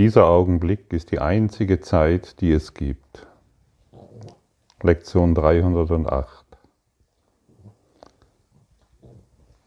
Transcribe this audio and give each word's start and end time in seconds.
Dieser 0.00 0.28
Augenblick 0.28 0.94
ist 0.94 1.10
die 1.10 1.18
einzige 1.18 1.80
Zeit, 1.80 2.40
die 2.40 2.52
es 2.52 2.72
gibt. 2.72 3.26
Lektion 4.80 5.34
308. 5.34 6.46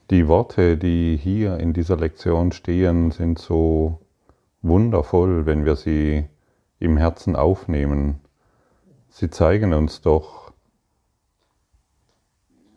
Die 0.10 0.28
Worte, 0.28 0.76
die 0.76 1.18
hier 1.18 1.60
in 1.60 1.74
dieser 1.74 1.98
Lektion 1.98 2.52
stehen, 2.52 3.12
sind 3.12 3.38
so 3.38 4.00
wundervoll, 4.64 5.46
wenn 5.46 5.66
wir 5.66 5.76
sie 5.76 6.26
im 6.80 6.98
Herzen 6.98 7.36
aufnehmen. 7.36 8.20
Sie 9.10 9.30
zeigen 9.30 9.72
uns 9.72 10.02
doch, 10.02 10.52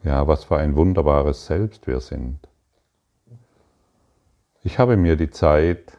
ja, 0.02 0.28
was 0.28 0.44
für 0.44 0.58
ein 0.58 0.76
wunderbares 0.76 1.46
Selbst 1.46 1.86
wir 1.86 2.00
sind. 2.00 2.38
Ich 4.62 4.78
habe 4.78 4.98
mir 4.98 5.16
die 5.16 5.30
Zeit 5.30 5.96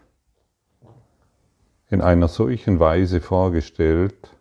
in 1.89 2.01
einer 2.01 2.27
solchen 2.27 2.79
Weise 2.79 3.21
vorgestellt, 3.21 4.35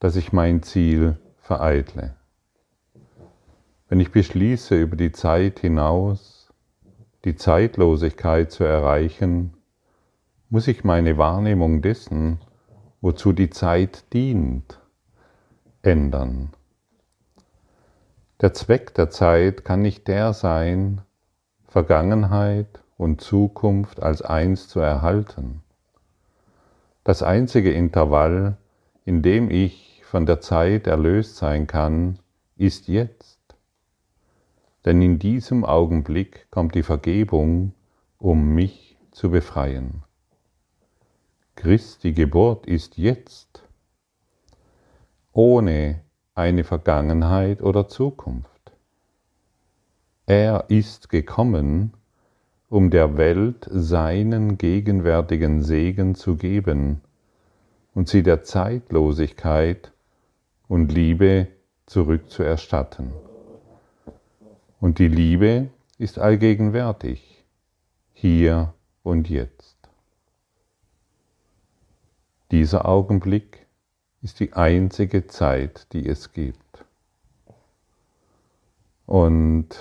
dass 0.00 0.16
ich 0.16 0.32
mein 0.32 0.62
Ziel 0.62 1.16
vereitle. 1.40 2.14
Wenn 3.88 4.00
ich 4.00 4.12
beschließe, 4.12 4.80
über 4.80 4.96
die 4.96 5.12
Zeit 5.12 5.60
hinaus 5.60 6.52
die 7.24 7.36
Zeitlosigkeit 7.36 8.50
zu 8.52 8.64
erreichen, 8.64 9.54
muss 10.50 10.68
ich 10.68 10.84
meine 10.84 11.18
Wahrnehmung 11.18 11.82
dessen, 11.82 12.40
wozu 13.00 13.32
die 13.32 13.50
Zeit 13.50 14.12
dient, 14.12 14.80
ändern. 15.82 16.50
Der 18.40 18.52
Zweck 18.52 18.94
der 18.94 19.10
Zeit 19.10 19.64
kann 19.64 19.82
nicht 19.82 20.06
der 20.06 20.32
sein, 20.32 21.02
Vergangenheit 21.66 22.82
und 22.96 23.20
Zukunft 23.20 24.00
als 24.02 24.22
eins 24.22 24.68
zu 24.68 24.80
erhalten. 24.80 25.62
Das 27.08 27.22
einzige 27.22 27.72
Intervall, 27.72 28.58
in 29.06 29.22
dem 29.22 29.50
ich 29.50 30.02
von 30.04 30.26
der 30.26 30.42
Zeit 30.42 30.86
erlöst 30.86 31.36
sein 31.36 31.66
kann, 31.66 32.18
ist 32.54 32.86
jetzt. 32.86 33.38
Denn 34.84 35.00
in 35.00 35.18
diesem 35.18 35.64
Augenblick 35.64 36.50
kommt 36.50 36.74
die 36.74 36.82
Vergebung, 36.82 37.72
um 38.18 38.54
mich 38.54 38.98
zu 39.10 39.30
befreien. 39.30 40.02
Christi 41.56 42.12
Geburt 42.12 42.66
ist 42.66 42.98
jetzt, 42.98 43.62
ohne 45.32 46.02
eine 46.34 46.62
Vergangenheit 46.62 47.62
oder 47.62 47.88
Zukunft. 47.88 48.72
Er 50.26 50.66
ist 50.68 51.08
gekommen, 51.08 51.94
um 52.68 52.90
der 52.90 53.16
Welt 53.16 53.68
seinen 53.70 54.58
gegenwärtigen 54.58 55.62
Segen 55.62 56.14
zu 56.14 56.36
geben 56.36 57.00
und 57.94 58.08
sie 58.08 58.22
der 58.22 58.42
Zeitlosigkeit 58.42 59.92
und 60.68 60.92
Liebe 60.92 61.48
zurückzuerstatten. 61.86 63.12
Und 64.80 64.98
die 64.98 65.08
Liebe 65.08 65.70
ist 65.96 66.18
allgegenwärtig, 66.18 67.44
hier 68.12 68.74
und 69.02 69.28
jetzt. 69.28 69.76
Dieser 72.50 72.86
Augenblick 72.86 73.66
ist 74.22 74.40
die 74.40 74.52
einzige 74.52 75.26
Zeit, 75.26 75.92
die 75.92 76.06
es 76.06 76.32
gibt. 76.32 76.84
Und 79.06 79.76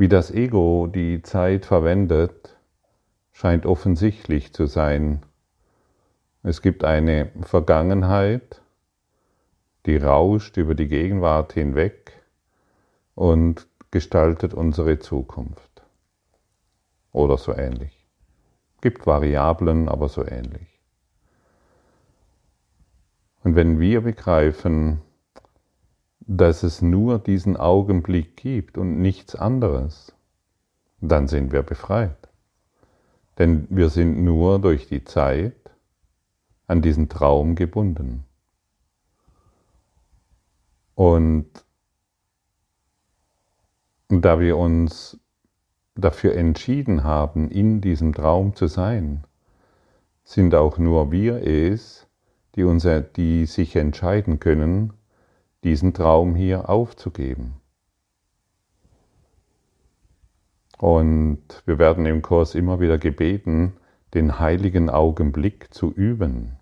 wie 0.00 0.08
das 0.08 0.30
Ego 0.30 0.86
die 0.86 1.20
Zeit 1.20 1.66
verwendet, 1.66 2.56
scheint 3.32 3.66
offensichtlich 3.66 4.54
zu 4.54 4.64
sein. 4.64 5.26
Es 6.42 6.62
gibt 6.62 6.84
eine 6.84 7.30
Vergangenheit, 7.42 8.62
die 9.84 9.98
rauscht 9.98 10.56
über 10.56 10.74
die 10.74 10.88
Gegenwart 10.88 11.52
hinweg 11.52 12.12
und 13.14 13.68
gestaltet 13.90 14.54
unsere 14.54 15.00
Zukunft. 15.00 15.82
Oder 17.12 17.36
so 17.36 17.54
ähnlich. 17.54 18.06
Gibt 18.80 19.06
Variablen, 19.06 19.86
aber 19.86 20.08
so 20.08 20.26
ähnlich. 20.26 20.80
Und 23.44 23.54
wenn 23.54 23.78
wir 23.80 24.00
begreifen, 24.00 25.02
dass 26.20 26.62
es 26.62 26.82
nur 26.82 27.18
diesen 27.18 27.56
Augenblick 27.56 28.36
gibt 28.36 28.78
und 28.78 29.00
nichts 29.00 29.34
anderes, 29.34 30.12
dann 31.00 31.28
sind 31.28 31.52
wir 31.52 31.62
befreit. 31.62 32.28
Denn 33.38 33.66
wir 33.70 33.88
sind 33.88 34.22
nur 34.22 34.58
durch 34.58 34.86
die 34.86 35.04
Zeit 35.04 35.54
an 36.66 36.82
diesen 36.82 37.08
Traum 37.08 37.54
gebunden. 37.54 38.24
Und 40.94 41.46
da 44.08 44.38
wir 44.38 44.56
uns 44.56 45.18
dafür 45.94 46.34
entschieden 46.34 47.04
haben, 47.04 47.50
in 47.50 47.80
diesem 47.80 48.12
Traum 48.12 48.54
zu 48.54 48.66
sein, 48.66 49.24
sind 50.24 50.54
auch 50.54 50.78
nur 50.78 51.10
wir 51.10 51.46
es, 51.46 52.06
die, 52.54 52.64
uns, 52.64 52.86
die 53.16 53.46
sich 53.46 53.76
entscheiden 53.76 54.38
können, 54.38 54.92
diesen 55.64 55.94
Traum 55.94 56.34
hier 56.34 56.68
aufzugeben. 56.68 57.60
Und 60.78 61.62
wir 61.66 61.78
werden 61.78 62.06
im 62.06 62.22
Kurs 62.22 62.54
immer 62.54 62.80
wieder 62.80 62.96
gebeten, 62.96 63.74
den 64.14 64.38
heiligen 64.38 64.88
Augenblick 64.88 65.72
zu 65.74 65.92
üben, 65.92 66.56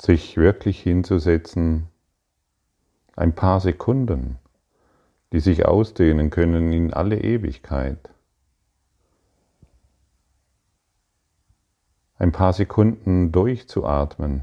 sich 0.00 0.36
wirklich 0.36 0.80
hinzusetzen, 0.80 1.88
ein 3.16 3.34
paar 3.34 3.60
Sekunden, 3.60 4.38
die 5.32 5.40
sich 5.40 5.66
ausdehnen 5.66 6.30
können 6.30 6.72
in 6.72 6.92
alle 6.92 7.20
Ewigkeit. 7.20 8.10
Ein 12.18 12.32
paar 12.32 12.52
Sekunden 12.52 13.32
durchzuatmen, 13.32 14.42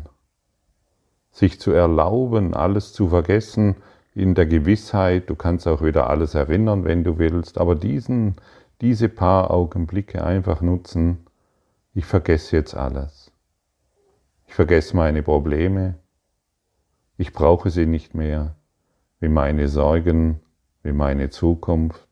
sich 1.31 1.59
zu 1.59 1.71
erlauben, 1.71 2.53
alles 2.53 2.93
zu 2.93 3.09
vergessen, 3.09 3.75
in 4.13 4.35
der 4.35 4.45
Gewissheit, 4.45 5.29
du 5.29 5.35
kannst 5.35 5.67
auch 5.67 5.81
wieder 5.81 6.09
alles 6.09 6.35
erinnern, 6.35 6.83
wenn 6.83 7.03
du 7.03 7.17
willst, 7.17 7.57
aber 7.57 7.75
diesen, 7.75 8.35
diese 8.81 9.07
paar 9.07 9.51
Augenblicke 9.51 10.23
einfach 10.23 10.61
nutzen, 10.61 11.25
ich 11.93 12.05
vergesse 12.05 12.57
jetzt 12.57 12.75
alles. 12.75 13.31
Ich 14.47 14.53
vergesse 14.53 14.97
meine 14.97 15.23
Probleme, 15.23 15.95
ich 17.17 17.31
brauche 17.31 17.69
sie 17.69 17.85
nicht 17.85 18.15
mehr, 18.15 18.55
wie 19.19 19.29
meine 19.29 19.69
Sorgen, 19.69 20.41
wie 20.83 20.91
meine 20.91 21.29
Zukunft. 21.29 22.09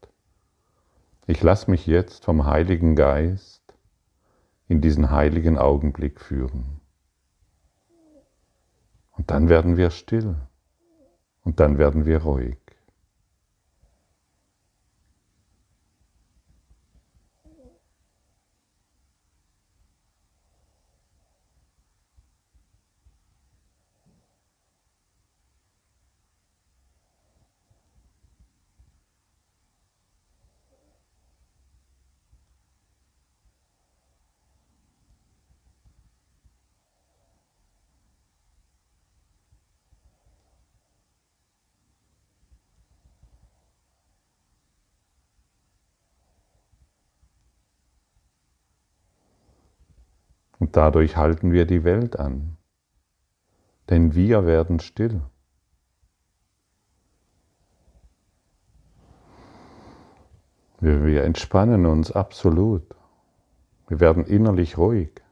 Ich 1.28 1.44
lasse 1.44 1.70
mich 1.70 1.86
jetzt 1.86 2.26
vom 2.26 2.46
Heiligen 2.46 2.96
Geist 2.96 3.62
in 4.68 4.82
diesen 4.82 5.12
heiligen 5.12 5.58
Augenblick 5.58 6.22
führen. 6.22 6.79
Und 9.20 9.30
dann 9.30 9.50
werden 9.50 9.76
wir 9.76 9.90
still 9.90 10.38
und 11.44 11.60
dann 11.60 11.78
werden 11.78 12.06
wir 12.06 12.20
ruhig. 12.20 12.58
Und 50.70 50.78
dadurch 50.78 51.18
halten 51.18 51.52
wir 51.52 51.66
die 51.66 51.84
Welt 51.84 52.20
an. 52.20 52.56
Denn 53.90 54.14
wir 54.14 54.46
werden 54.46 54.80
still. 54.80 55.20
Wir, 60.80 61.04
wir 61.04 61.24
entspannen 61.24 61.88
uns 61.88 62.12
absolut. 62.12 62.84
Wir 63.88 64.00
werden 64.00 64.26
innerlich 64.26 64.78
ruhig. 64.78 65.24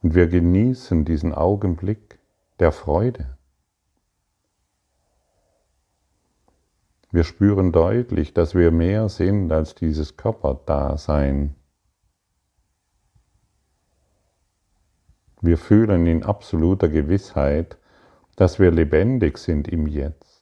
Und 0.00 0.14
wir 0.14 0.28
genießen 0.28 1.04
diesen 1.04 1.34
Augenblick 1.34 2.20
der 2.58 2.72
Freude. 2.72 3.36
Wir 7.10 7.24
spüren 7.24 7.70
deutlich, 7.70 8.32
dass 8.32 8.54
wir 8.54 8.70
mehr 8.70 9.10
sind 9.10 9.52
als 9.52 9.74
dieses 9.74 10.16
Körperdasein 10.16 11.54
Wir 15.42 15.56
fühlen 15.56 16.06
in 16.06 16.22
absoluter 16.22 16.88
Gewissheit, 16.88 17.78
dass 18.36 18.58
wir 18.58 18.70
lebendig 18.70 19.38
sind 19.38 19.68
im 19.68 19.86
Jetzt. 19.86 20.40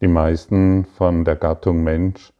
Die 0.00 0.08
meisten 0.08 0.86
von 0.86 1.26
der 1.26 1.36
Gattung 1.36 1.84
Mensch 1.84 2.32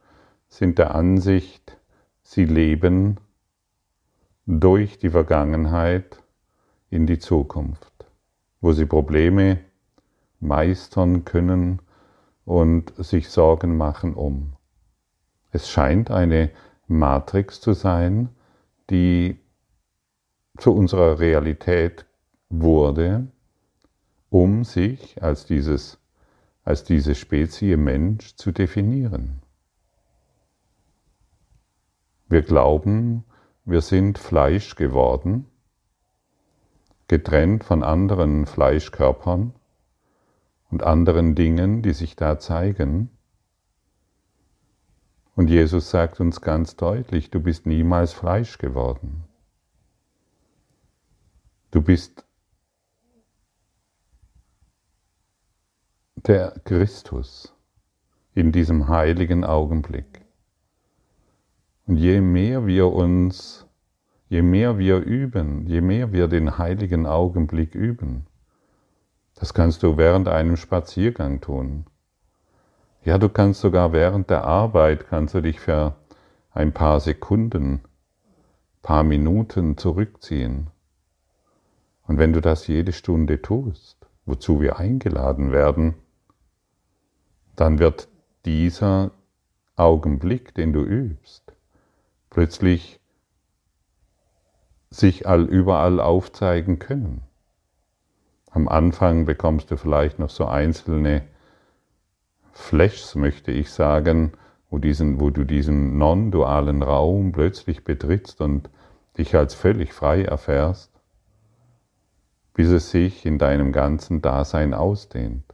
sind 0.47 0.79
der 0.79 0.95
Ansicht, 0.95 1.77
sie 2.23 2.45
leben 2.45 3.19
durch 4.47 4.97
die 4.97 5.11
Vergangenheit 5.11 6.23
in 6.89 7.05
die 7.05 7.19
Zukunft, 7.19 7.93
wo 8.61 8.71
sie 8.71 8.87
Probleme 8.87 9.59
meistern 10.41 11.25
können 11.25 11.81
und 12.45 12.93
sich 12.97 13.29
Sorgen 13.29 13.77
machen 13.77 14.13
um. 14.13 14.53
Es 15.51 15.69
scheint 15.69 16.11
eine 16.11 16.49
Matrix 16.87 17.61
zu 17.61 17.73
sein, 17.73 18.29
die 18.89 19.39
zu 20.57 20.75
unserer 20.75 21.19
Realität 21.19 22.05
wurde, 22.49 23.27
um 24.29 24.63
sich 24.63 25.21
als 25.23 25.45
dieses 25.45 26.01
als 26.63 26.83
diese 26.83 27.15
Spezie 27.15 27.75
Mensch 27.75 28.35
zu 28.35 28.51
definieren. 28.51 29.41
Wir 32.27 32.43
glauben, 32.43 33.23
wir 33.65 33.81
sind 33.81 34.17
Fleisch 34.17 34.75
geworden, 34.75 35.47
getrennt 37.07 37.63
von 37.63 37.83
anderen 37.83 38.45
Fleischkörpern 38.45 39.53
und 40.71 40.83
anderen 40.83 41.35
Dingen, 41.35 41.81
die 41.81 41.93
sich 41.93 42.15
da 42.15 42.39
zeigen. 42.39 43.09
Und 45.35 45.49
Jesus 45.49 45.89
sagt 45.89 46.19
uns 46.19 46.41
ganz 46.41 46.75
deutlich, 46.75 47.29
du 47.29 47.39
bist 47.39 47.65
niemals 47.65 48.13
Fleisch 48.13 48.57
geworden. 48.57 49.25
Du 51.71 51.81
bist 51.81 52.25
der 56.15 56.59
Christus 56.63 57.53
in 58.33 58.51
diesem 58.51 58.87
heiligen 58.87 59.43
Augenblick. 59.43 60.21
Und 61.87 61.97
je 61.97 62.21
mehr 62.21 62.65
wir 62.65 62.87
uns, 62.87 63.65
je 64.29 64.41
mehr 64.41 64.77
wir 64.77 64.99
üben, 64.99 65.65
je 65.67 65.81
mehr 65.81 66.11
wir 66.11 66.27
den 66.27 66.57
heiligen 66.57 67.05
Augenblick 67.05 67.75
üben, 67.75 68.27
das 69.41 69.55
kannst 69.55 69.81
du 69.81 69.97
während 69.97 70.27
einem 70.27 70.55
Spaziergang 70.55 71.41
tun. 71.41 71.85
Ja, 73.03 73.17
du 73.17 73.27
kannst 73.27 73.61
sogar 73.61 73.91
während 73.91 74.29
der 74.29 74.43
Arbeit, 74.43 75.07
kannst 75.07 75.33
du 75.33 75.41
dich 75.41 75.59
für 75.59 75.95
ein 76.51 76.73
paar 76.73 76.99
Sekunden, 76.99 77.81
paar 78.83 79.03
Minuten 79.03 79.77
zurückziehen. 79.77 80.69
Und 82.05 82.19
wenn 82.19 82.33
du 82.33 82.39
das 82.39 82.67
jede 82.67 82.93
Stunde 82.93 83.41
tust, 83.41 83.97
wozu 84.27 84.61
wir 84.61 84.77
eingeladen 84.77 85.51
werden, 85.51 85.95
dann 87.55 87.79
wird 87.79 88.09
dieser 88.45 89.09
Augenblick, 89.75 90.53
den 90.53 90.71
du 90.71 90.83
übst, 90.83 91.51
plötzlich 92.29 92.99
sich 94.91 95.27
all 95.27 95.45
überall 95.45 95.99
aufzeigen 95.99 96.77
können. 96.77 97.23
Am 98.51 98.67
Anfang 98.67 99.25
bekommst 99.25 99.71
du 99.71 99.77
vielleicht 99.77 100.19
noch 100.19 100.29
so 100.29 100.45
einzelne 100.45 101.23
Flashs, 102.51 103.15
möchte 103.15 103.51
ich 103.51 103.71
sagen, 103.71 104.33
wo, 104.69 104.77
diesen, 104.77 105.19
wo 105.19 105.29
du 105.29 105.43
diesen 105.43 105.97
non-dualen 105.97 106.83
Raum 106.83 107.31
plötzlich 107.31 107.83
betrittst 107.83 108.41
und 108.41 108.69
dich 109.17 109.35
als 109.35 109.53
völlig 109.55 109.93
frei 109.93 110.23
erfährst, 110.23 110.91
bis 112.53 112.69
es 112.69 112.91
sich 112.91 113.25
in 113.25 113.37
deinem 113.37 113.71
ganzen 113.71 114.21
Dasein 114.21 114.73
ausdehnt 114.73 115.51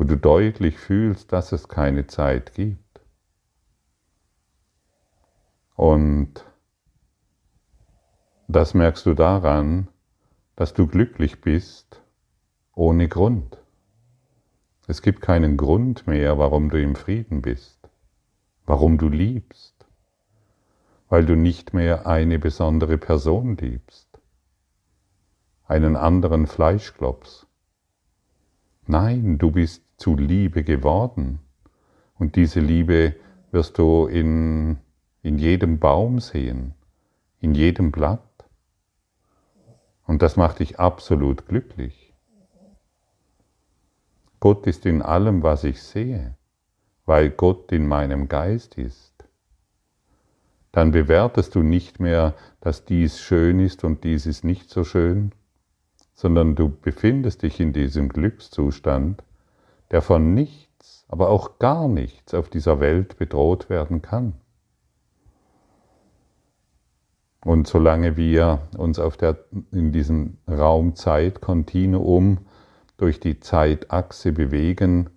wo 0.00 0.04
du 0.04 0.16
deutlich 0.16 0.78
fühlst, 0.78 1.30
dass 1.30 1.52
es 1.52 1.68
keine 1.68 2.06
Zeit 2.06 2.54
gibt. 2.54 3.02
Und 5.76 6.42
das 8.48 8.72
merkst 8.72 9.04
du 9.04 9.12
daran, 9.12 9.88
dass 10.60 10.74
du 10.74 10.86
glücklich 10.86 11.40
bist 11.40 12.02
ohne 12.74 13.08
Grund. 13.08 13.56
Es 14.86 15.00
gibt 15.00 15.22
keinen 15.22 15.56
Grund 15.56 16.06
mehr, 16.06 16.36
warum 16.36 16.68
du 16.68 16.78
im 16.78 16.96
Frieden 16.96 17.40
bist, 17.40 17.78
warum 18.66 18.98
du 18.98 19.08
liebst, 19.08 19.86
weil 21.08 21.24
du 21.24 21.34
nicht 21.34 21.72
mehr 21.72 22.06
eine 22.06 22.38
besondere 22.38 22.98
Person 22.98 23.56
liebst, 23.56 24.20
einen 25.66 25.96
anderen 25.96 26.46
Fleischklops. 26.46 27.46
Nein, 28.86 29.38
du 29.38 29.52
bist 29.52 29.82
zu 29.96 30.14
Liebe 30.14 30.62
geworden. 30.62 31.38
Und 32.18 32.36
diese 32.36 32.60
Liebe 32.60 33.16
wirst 33.50 33.78
du 33.78 34.08
in, 34.08 34.76
in 35.22 35.38
jedem 35.38 35.78
Baum 35.78 36.18
sehen, 36.20 36.74
in 37.40 37.54
jedem 37.54 37.90
Blatt. 37.90 38.29
Und 40.10 40.22
das 40.22 40.34
macht 40.34 40.58
dich 40.58 40.80
absolut 40.80 41.46
glücklich. 41.46 42.12
Gott 44.40 44.66
ist 44.66 44.84
in 44.84 45.02
allem, 45.02 45.44
was 45.44 45.62
ich 45.62 45.80
sehe, 45.84 46.34
weil 47.06 47.30
Gott 47.30 47.70
in 47.70 47.86
meinem 47.86 48.26
Geist 48.26 48.76
ist. 48.76 49.14
Dann 50.72 50.90
bewertest 50.90 51.54
du 51.54 51.62
nicht 51.62 52.00
mehr, 52.00 52.34
dass 52.60 52.84
dies 52.84 53.20
schön 53.20 53.60
ist 53.60 53.84
und 53.84 54.02
dies 54.02 54.26
ist 54.26 54.42
nicht 54.42 54.68
so 54.68 54.82
schön, 54.82 55.30
sondern 56.14 56.56
du 56.56 56.70
befindest 56.70 57.44
dich 57.44 57.60
in 57.60 57.72
diesem 57.72 58.08
Glückszustand 58.08 59.22
der 59.92 60.02
von 60.02 60.34
nichts, 60.34 61.04
aber 61.06 61.28
auch 61.28 61.60
gar 61.60 61.86
nichts 61.86 62.34
auf 62.34 62.50
dieser 62.50 62.80
Welt 62.80 63.16
bedroht 63.16 63.70
werden 63.70 64.02
kann. 64.02 64.32
Und 67.44 67.66
solange 67.66 68.16
wir 68.16 68.60
uns 68.76 68.98
auf 68.98 69.16
der, 69.16 69.38
in 69.72 69.92
diesem 69.92 70.36
Raum-Zeit-Kontinuum 70.46 72.38
durch 72.98 73.18
die 73.18 73.40
Zeitachse 73.40 74.32
bewegen, 74.32 75.08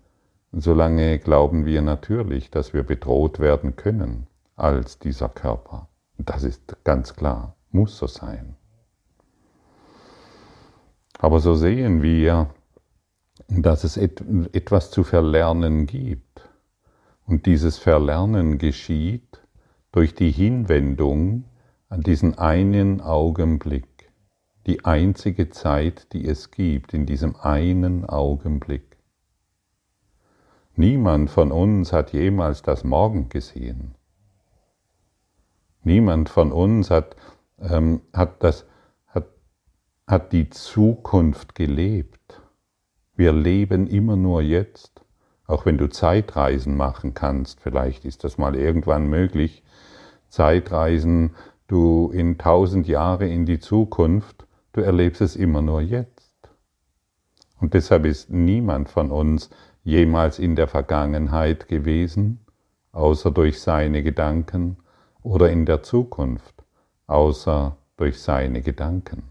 solange 0.53 1.19
glauben 1.19 1.65
wir 1.65 1.81
natürlich, 1.81 2.49
dass 2.49 2.73
wir 2.73 2.83
bedroht 2.83 3.39
werden 3.39 3.75
können 3.75 4.27
als 4.55 4.99
dieser 4.99 5.27
Körper. 5.27 5.89
Das 6.17 6.43
ist 6.43 6.77
ganz 6.85 7.15
klar, 7.15 7.55
muss 7.71 7.97
so 7.97 8.07
sein. 8.07 8.55
Aber 11.19 11.39
so 11.39 11.55
sehen 11.55 12.01
wir, 12.01 12.49
dass 13.47 13.83
es 13.83 13.97
etwas 13.97 14.91
zu 14.91 15.03
verlernen 15.03 15.85
gibt. 15.87 16.49
Und 17.25 17.45
dieses 17.45 17.77
Verlernen 17.77 18.57
geschieht 18.57 19.41
durch 19.91 20.15
die 20.15 20.31
Hinwendung 20.31 21.45
an 21.93 22.01
diesen 22.01 22.39
einen 22.39 23.01
Augenblick, 23.01 24.11
die 24.65 24.83
einzige 24.83 25.51
Zeit, 25.51 26.11
die 26.11 26.27
es 26.27 26.49
gibt, 26.49 26.91
in 26.95 27.05
diesem 27.05 27.35
einen 27.35 28.03
Augenblick. 28.03 28.97
Niemand 30.75 31.29
von 31.29 31.51
uns 31.51 31.93
hat 31.93 32.11
jemals 32.11 32.63
das 32.63 32.83
Morgen 32.83 33.29
gesehen. 33.29 33.93
Niemand 35.83 36.29
von 36.29 36.51
uns 36.51 36.89
hat, 36.89 37.15
ähm, 37.59 38.01
hat, 38.11 38.41
das, 38.41 38.65
hat, 39.05 39.27
hat 40.07 40.33
die 40.33 40.49
Zukunft 40.49 41.53
gelebt. 41.53 42.41
Wir 43.15 43.33
leben 43.33 43.85
immer 43.85 44.15
nur 44.15 44.41
jetzt, 44.41 45.05
auch 45.45 45.67
wenn 45.67 45.77
du 45.77 45.87
Zeitreisen 45.89 46.75
machen 46.75 47.13
kannst, 47.13 47.59
vielleicht 47.59 48.03
ist 48.03 48.23
das 48.23 48.39
mal 48.39 48.55
irgendwann 48.55 49.05
möglich, 49.05 49.61
Zeitreisen, 50.29 51.35
du 51.73 52.11
in 52.13 52.37
tausend 52.37 52.87
Jahre 52.87 53.27
in 53.27 53.47
die 53.47 53.59
Zukunft, 53.59 54.45
du 54.73 54.81
erlebst 54.81 55.21
es 55.21 55.35
immer 55.35 55.63
nur 55.63 55.81
jetzt. 55.81 56.35
Und 57.59 57.73
deshalb 57.73 58.05
ist 58.05 58.29
niemand 58.29 58.89
von 58.89 59.09
uns 59.09 59.49
jemals 59.83 60.37
in 60.37 60.55
der 60.55 60.67
Vergangenheit 60.67 61.67
gewesen, 61.67 62.45
außer 62.91 63.31
durch 63.31 63.59
seine 63.59 64.03
Gedanken, 64.03 64.77
oder 65.23 65.49
in 65.49 65.65
der 65.65 65.81
Zukunft, 65.81 66.63
außer 67.07 67.75
durch 67.97 68.21
seine 68.21 68.61
Gedanken. 68.61 69.23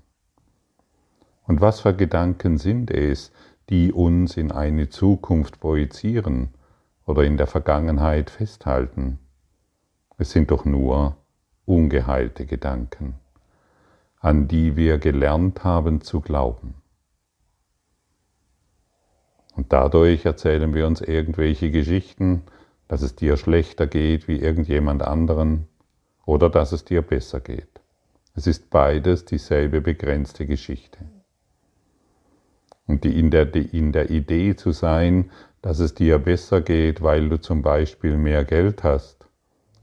Und 1.44 1.60
was 1.60 1.80
für 1.80 1.94
Gedanken 1.94 2.58
sind 2.58 2.90
es, 2.90 3.30
die 3.68 3.92
uns 3.92 4.36
in 4.36 4.50
eine 4.50 4.88
Zukunft 4.88 5.60
projizieren 5.60 6.48
oder 7.06 7.22
in 7.22 7.36
der 7.36 7.46
Vergangenheit 7.46 8.30
festhalten. 8.30 9.20
Es 10.18 10.30
sind 10.32 10.50
doch 10.50 10.64
nur 10.64 11.16
ungeheilte 11.64 12.46
Gedanken, 12.46 13.14
an 14.20 14.48
die 14.48 14.76
wir 14.76 14.98
gelernt 14.98 15.64
haben 15.64 16.00
zu 16.00 16.20
glauben. 16.20 16.74
Und 19.54 19.72
dadurch 19.72 20.24
erzählen 20.24 20.74
wir 20.74 20.86
uns 20.86 21.00
irgendwelche 21.00 21.70
Geschichten, 21.70 22.42
dass 22.88 23.02
es 23.02 23.14
dir 23.14 23.36
schlechter 23.36 23.86
geht 23.86 24.28
wie 24.28 24.38
irgendjemand 24.38 25.02
anderen 25.02 25.68
oder 26.24 26.50
dass 26.50 26.72
es 26.72 26.84
dir 26.84 27.02
besser 27.02 27.40
geht. 27.40 27.80
Es 28.34 28.46
ist 28.46 28.70
beides 28.70 29.24
dieselbe 29.24 29.80
begrenzte 29.80 30.46
Geschichte. 30.46 30.98
Und 32.86 33.04
die 33.04 33.18
in, 33.18 33.30
der, 33.30 33.44
die 33.44 33.76
in 33.76 33.92
der 33.92 34.10
Idee 34.10 34.56
zu 34.56 34.72
sein, 34.72 35.30
dass 35.60 35.78
es 35.78 35.94
dir 35.94 36.18
besser 36.18 36.60
geht, 36.60 37.02
weil 37.02 37.28
du 37.28 37.40
zum 37.40 37.62
Beispiel 37.62 38.16
mehr 38.16 38.44
Geld 38.44 38.82
hast, 38.82 39.21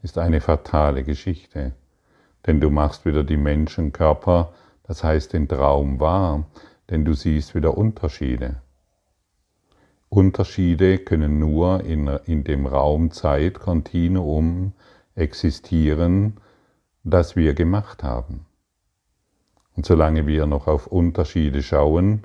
ist 0.02 0.18
eine 0.18 0.42
fatale 0.42 1.04
Geschichte. 1.04 1.74
Denn 2.46 2.60
du 2.62 2.70
machst 2.70 3.06
wieder 3.06 3.24
die 3.24 3.38
Menschenkörper, 3.38 4.54
das 4.84 5.04
heißt 5.04 5.34
den 5.34 5.48
Traum 5.48 6.00
wahr, 6.00 6.46
denn 6.90 7.06
du 7.06 7.14
siehst 7.14 7.56
wieder 7.56 7.78
Unterschiede. 7.78 8.62
Unterschiede 10.10 10.98
können 10.98 11.40
nur 11.40 11.84
in, 11.84 12.08
in 12.26 12.44
dem 12.44 12.66
Raum-Zeit-Kontinuum 12.66 14.74
existieren, 15.14 16.42
das 17.04 17.36
wir 17.36 17.54
gemacht 17.54 18.04
haben. 18.04 18.48
Und 19.76 19.86
solange 19.86 20.26
wir 20.26 20.48
noch 20.48 20.68
auf 20.68 20.88
Unterschiede 20.88 21.62
schauen, 21.62 22.24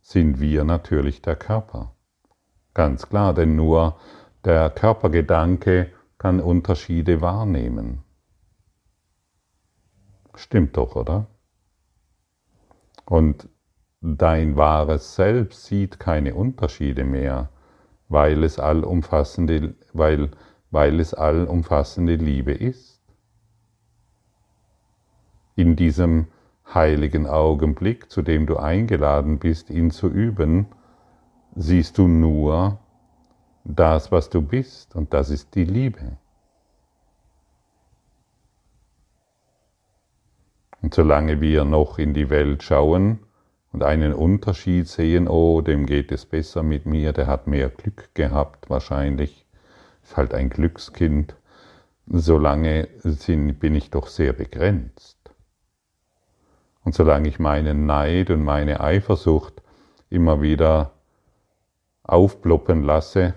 sind 0.00 0.40
wir 0.40 0.64
natürlich 0.64 1.22
der 1.22 1.36
Körper. 1.36 1.92
Ganz 2.72 3.08
klar, 3.08 3.34
denn 3.34 3.56
nur 3.56 3.96
der 4.44 4.70
Körpergedanke 4.70 5.90
kann 6.24 6.40
Unterschiede 6.40 7.20
wahrnehmen. 7.20 8.02
Stimmt 10.34 10.74
doch, 10.78 10.96
oder? 10.96 11.26
Und 13.04 13.50
dein 14.00 14.56
wahres 14.56 15.16
Selbst 15.16 15.66
sieht 15.66 16.00
keine 16.00 16.34
Unterschiede 16.34 17.04
mehr, 17.04 17.50
weil 18.08 18.42
es 18.42 18.58
allumfassende, 18.58 19.74
weil, 19.92 20.30
weil 20.70 20.98
es 20.98 21.12
allumfassende 21.12 22.14
Liebe 22.14 22.52
ist. 22.52 23.02
In 25.56 25.76
diesem 25.76 26.28
heiligen 26.72 27.26
Augenblick, 27.26 28.10
zu 28.10 28.22
dem 28.22 28.46
du 28.46 28.56
eingeladen 28.56 29.40
bist, 29.40 29.68
ihn 29.68 29.90
zu 29.90 30.08
üben, 30.08 30.68
siehst 31.54 31.98
du 31.98 32.08
nur 32.08 32.78
das, 33.64 34.12
was 34.12 34.28
du 34.28 34.42
bist, 34.42 34.94
und 34.94 35.14
das 35.14 35.30
ist 35.30 35.54
die 35.54 35.64
Liebe. 35.64 36.18
Und 40.82 40.92
solange 40.92 41.40
wir 41.40 41.64
noch 41.64 41.98
in 41.98 42.12
die 42.12 42.28
Welt 42.28 42.62
schauen 42.62 43.20
und 43.72 43.82
einen 43.82 44.12
Unterschied 44.12 44.86
sehen, 44.86 45.28
oh, 45.28 45.62
dem 45.62 45.86
geht 45.86 46.12
es 46.12 46.26
besser 46.26 46.62
mit 46.62 46.84
mir, 46.84 47.14
der 47.14 47.26
hat 47.26 47.46
mehr 47.46 47.70
Glück 47.70 48.14
gehabt 48.14 48.68
wahrscheinlich, 48.68 49.46
ist 50.02 50.18
halt 50.18 50.34
ein 50.34 50.50
Glückskind, 50.50 51.36
solange 52.06 52.86
bin 53.02 53.74
ich 53.74 53.90
doch 53.90 54.08
sehr 54.08 54.34
begrenzt. 54.34 55.16
Und 56.84 56.94
solange 56.94 57.28
ich 57.28 57.38
meinen 57.38 57.86
Neid 57.86 58.28
und 58.28 58.44
meine 58.44 58.80
Eifersucht 58.80 59.62
immer 60.10 60.42
wieder 60.42 60.92
aufploppen 62.02 62.82
lasse 62.82 63.32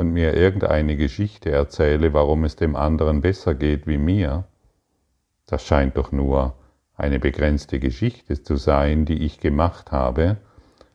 und 0.00 0.12
mir 0.14 0.32
irgendeine 0.34 0.96
Geschichte 0.96 1.50
erzähle, 1.50 2.14
warum 2.14 2.44
es 2.44 2.56
dem 2.56 2.74
anderen 2.74 3.20
besser 3.20 3.54
geht 3.54 3.86
wie 3.86 3.98
mir, 3.98 4.44
das 5.44 5.62
scheint 5.66 5.98
doch 5.98 6.10
nur 6.10 6.54
eine 6.96 7.18
begrenzte 7.18 7.78
Geschichte 7.78 8.42
zu 8.42 8.56
sein, 8.56 9.04
die 9.04 9.22
ich 9.24 9.40
gemacht 9.40 9.92
habe, 9.92 10.38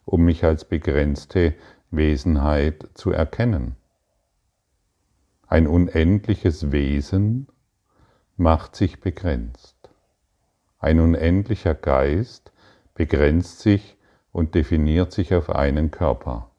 um 0.05 0.25
mich 0.25 0.43
als 0.43 0.65
begrenzte 0.65 1.53
Wesenheit 1.91 2.89
zu 2.95 3.11
erkennen. 3.11 3.75
Ein 5.45 5.67
unendliches 5.67 6.71
Wesen 6.71 7.47
macht 8.37 8.75
sich 8.75 9.01
begrenzt. 9.01 9.77
Ein 10.79 10.99
unendlicher 10.99 11.75
Geist 11.75 12.51
begrenzt 12.95 13.59
sich 13.59 13.97
und 14.31 14.55
definiert 14.55 15.11
sich 15.11 15.35
auf 15.35 15.51
einen 15.51 15.91
Körper. 15.91 16.49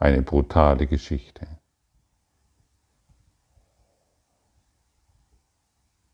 Eine 0.00 0.22
brutale 0.22 0.86
Geschichte. 0.86 1.48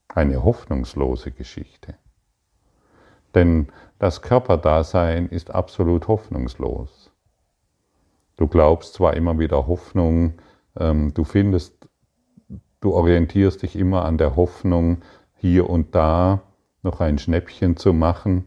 Eine 0.09 0.43
hoffnungslose 0.43 1.33
Geschichte. 1.33 1.95
Denn 3.35 3.69
das 3.99 4.23
Körperdasein 4.23 5.29
ist 5.29 5.51
absolut 5.51 6.09
hoffnungslos. 6.09 7.11
Du 8.37 8.49
glaubst 8.49 8.95
zwar 8.95 9.15
immer 9.15 9.39
wieder 9.39 9.67
Hoffnung, 9.67 10.41
ähm, 10.77 11.13
du 11.13 11.25
findest, 11.25 11.87
du 12.81 12.95
orientierst 12.95 13.63
dich 13.63 13.77
immer 13.77 14.07
an 14.07 14.17
der 14.17 14.35
Hoffnung, 14.35 15.03
hier 15.37 15.69
und 15.69 15.95
da 15.95 16.41
noch 16.83 17.01
ein 17.01 17.19
Schnäppchen 17.19 17.77
zu 17.77 17.93
machen 17.93 18.47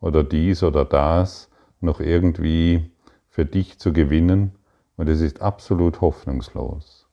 oder 0.00 0.22
dies 0.22 0.62
oder 0.62 0.84
das 0.84 1.50
noch 1.80 1.98
irgendwie 1.98 2.92
für 3.28 3.44
dich 3.44 3.80
zu 3.80 3.92
gewinnen 3.92 4.55
und 4.96 5.08
es 5.08 5.20
ist 5.20 5.40
absolut 5.42 6.00
hoffnungslos. 6.00 7.06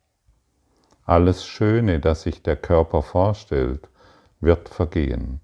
Alles 1.06 1.46
Schöne, 1.46 2.00
das 2.00 2.24
sich 2.24 2.42
der 2.42 2.56
Körper 2.56 3.02
vorstellt, 3.02 3.90
wird 4.40 4.70
vergehen. 4.70 5.42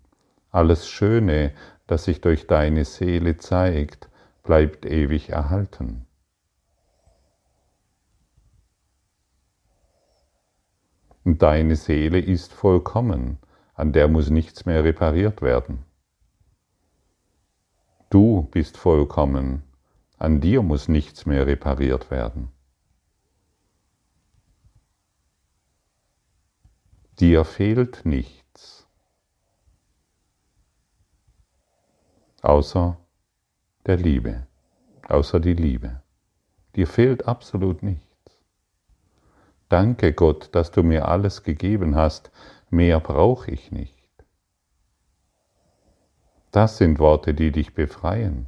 Alles 0.52 0.88
Schöne, 0.88 1.54
das 1.88 2.06
sich 2.06 2.22
durch 2.22 2.48
deine 2.48 2.86
Seele 2.86 3.38
zeigt, 3.38 4.10
bleibt 4.44 4.86
ewig 4.86 5.30
erhalten. 5.30 6.06
Und 11.26 11.42
deine 11.42 11.76
Seele 11.76 12.20
ist 12.20 12.54
vollkommen, 12.54 13.38
an 13.74 13.92
der 13.92 14.08
muss 14.08 14.30
nichts 14.30 14.66
mehr 14.66 14.84
repariert 14.84 15.42
werden. 15.42 15.86
Du 18.10 18.48
bist 18.52 18.78
vollkommen, 18.78 19.64
an 20.20 20.42
dir 20.42 20.62
muss 20.62 20.88
nichts 20.88 21.26
mehr 21.26 21.48
repariert 21.48 22.12
werden. 22.12 22.50
Dir 27.20 27.44
fehlt 27.44 28.06
nichts. 28.06 28.40
außer 32.42 32.98
der 33.86 33.98
Liebe, 33.98 34.48
außer 35.08 35.40
die 35.40 35.54
Liebe. 35.54 36.02
Dir 36.76 36.88
fehlt 36.88 37.28
absolut 37.28 37.84
nichts. 37.84 38.06
Danke 39.68 40.14
Gott, 40.14 40.50
dass 40.54 40.72
du 40.72 40.84
mir 40.84 41.08
alles 41.08 41.44
gegeben 41.44 41.96
hast, 41.96 42.32
mehr 42.70 43.00
brauche 43.00 43.52
ich 43.52 43.72
nicht. 43.72 43.96
Das 46.52 46.78
sind 46.78 46.98
Worte, 46.98 47.34
die 47.34 47.52
dich 47.52 47.74
befreien. 47.74 48.48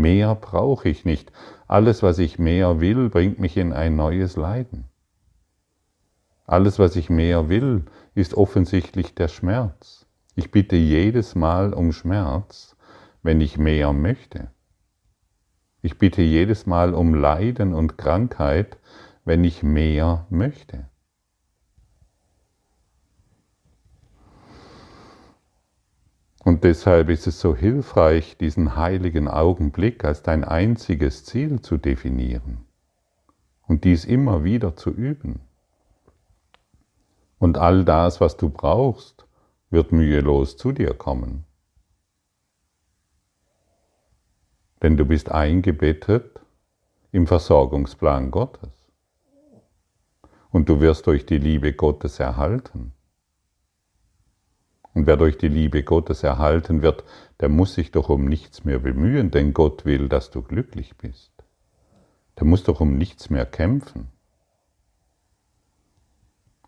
Mehr 0.00 0.34
brauche 0.34 0.88
ich 0.88 1.04
nicht. 1.04 1.30
Alles, 1.68 2.02
was 2.02 2.18
ich 2.18 2.38
mehr 2.38 2.80
will, 2.80 3.10
bringt 3.10 3.38
mich 3.38 3.56
in 3.56 3.72
ein 3.72 3.96
neues 3.96 4.36
Leiden. 4.36 4.88
Alles, 6.46 6.78
was 6.78 6.96
ich 6.96 7.10
mehr 7.10 7.48
will, 7.48 7.84
ist 8.14 8.34
offensichtlich 8.34 9.14
der 9.14 9.28
Schmerz. 9.28 10.06
Ich 10.34 10.50
bitte 10.50 10.76
jedes 10.76 11.34
Mal 11.34 11.74
um 11.74 11.92
Schmerz, 11.92 12.76
wenn 13.22 13.40
ich 13.40 13.58
mehr 13.58 13.92
möchte. 13.92 14.50
Ich 15.82 15.98
bitte 15.98 16.22
jedes 16.22 16.66
Mal 16.66 16.94
um 16.94 17.14
Leiden 17.14 17.74
und 17.74 17.98
Krankheit, 17.98 18.78
wenn 19.24 19.44
ich 19.44 19.62
mehr 19.62 20.26
möchte. 20.30 20.89
Und 26.50 26.64
deshalb 26.64 27.10
ist 27.10 27.28
es 27.28 27.38
so 27.38 27.54
hilfreich, 27.54 28.36
diesen 28.36 28.74
heiligen 28.74 29.28
Augenblick 29.28 30.04
als 30.04 30.24
dein 30.24 30.42
einziges 30.42 31.24
Ziel 31.24 31.62
zu 31.62 31.76
definieren 31.76 32.64
und 33.68 33.84
dies 33.84 34.04
immer 34.04 34.42
wieder 34.42 34.74
zu 34.74 34.90
üben. 34.90 35.38
Und 37.38 37.56
all 37.56 37.84
das, 37.84 38.20
was 38.20 38.36
du 38.36 38.50
brauchst, 38.50 39.26
wird 39.70 39.92
mühelos 39.92 40.56
zu 40.56 40.72
dir 40.72 40.92
kommen. 40.94 41.44
denn 44.82 44.96
du 44.96 45.04
bist 45.04 45.30
eingebettet 45.30 46.40
im 47.12 47.26
Versorgungsplan 47.26 48.30
Gottes. 48.30 48.70
Und 50.50 50.68
du 50.68 50.80
wirst 50.80 51.06
durch 51.06 51.26
die 51.26 51.38
Liebe 51.38 51.74
Gottes 51.74 52.18
erhalten. 52.18 52.92
Und 54.92 55.06
wer 55.06 55.16
durch 55.16 55.38
die 55.38 55.48
Liebe 55.48 55.84
Gottes 55.84 56.22
erhalten 56.22 56.82
wird, 56.82 57.04
der 57.38 57.48
muss 57.48 57.74
sich 57.74 57.92
doch 57.92 58.08
um 58.08 58.24
nichts 58.24 58.64
mehr 58.64 58.80
bemühen, 58.80 59.30
denn 59.30 59.54
Gott 59.54 59.84
will, 59.84 60.08
dass 60.08 60.30
du 60.30 60.42
glücklich 60.42 60.96
bist. 60.96 61.32
Der 62.38 62.46
muss 62.46 62.64
doch 62.64 62.80
um 62.80 62.96
nichts 62.96 63.30
mehr 63.30 63.46
kämpfen. 63.46 64.08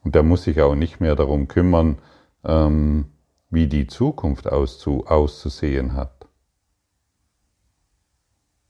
Und 0.05 0.15
der 0.15 0.23
muss 0.23 0.45
sich 0.45 0.61
auch 0.61 0.75
nicht 0.75 1.01
mehr 1.01 1.17
darum 1.17 1.49
kümmern, 1.49 1.99
ähm, 2.45 3.07
wie 3.51 3.67
die 3.67 3.87
Zukunft 3.87 4.51
auszusehen 4.51 5.95
hat. 5.95 6.27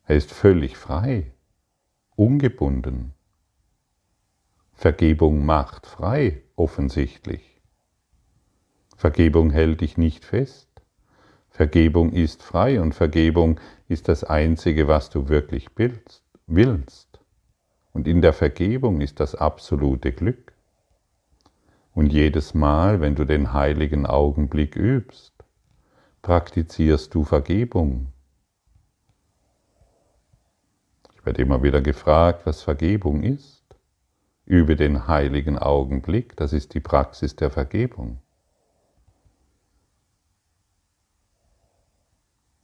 Er 0.05 0.17
ist 0.17 0.33
völlig 0.33 0.77
frei. 0.77 1.33
ungebunden. 2.15 3.15
Vergebung 4.75 5.45
macht 5.47 5.87
frei, 5.87 6.43
offensichtlich. 6.57 7.52
Vergebung 9.03 9.51
hält 9.51 9.81
dich 9.81 9.99
nicht 9.99 10.25
fest. 10.25 10.69
Vergebung 11.51 12.13
ist 12.13 12.41
frei 12.41 12.81
und 12.81 12.95
Vergebung 12.95 13.59
ist 13.89 14.07
das 14.07 14.23
Einzige, 14.23 14.87
was 14.87 15.11
du 15.11 15.29
wirklich 15.29 15.71
willst. 15.77 17.19
Und 17.93 18.07
in 18.07 18.23
der 18.23 18.33
Vergebung 18.33 19.01
ist 19.01 19.19
das 19.19 19.35
absolute 19.35 20.13
Glück. 20.13 20.53
Und 21.93 22.13
jedes 22.13 22.55
Mal, 22.55 23.01
wenn 23.01 23.17
du 23.17 23.25
den 23.25 23.53
heiligen 23.53 24.07
Augenblick 24.07 24.77
übst, 24.77 25.35
praktizierst 26.23 27.13
du 27.13 27.25
Vergebung. 27.25 28.13
Ich 31.17 31.27
werde 31.27 31.43
immer 31.43 31.65
wieder 31.65 31.81
gefragt, 31.81 32.47
was 32.47 32.63
Vergebung 32.63 33.25
ist. 33.25 33.65
Übe 34.47 34.77
den 34.77 35.09
heiligen 35.09 35.59
Augenblick, 35.59 36.37
das 36.37 36.53
ist 36.53 36.75
die 36.75 36.81
Praxis 36.81 37.35
der 37.35 37.51
Vergebung. 37.51 38.23